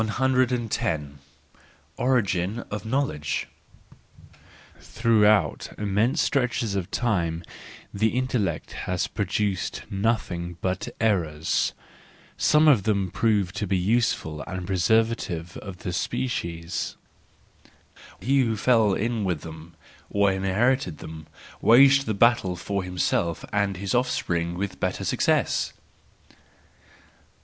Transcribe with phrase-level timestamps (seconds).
[0.03, 0.99] no.
[1.97, 3.47] Origin of Knowledge
[4.79, 7.43] .—Throughout immense stretches of time
[7.93, 11.73] the intellect has produced nothing but errors;
[12.35, 16.95] some of them proved to be useful and preservative of the species:
[18.21, 19.75] he who fell in with them,
[20.09, 21.27] or inherited them,
[21.61, 25.73] waged the battle for him¬ self and his offspring with better success.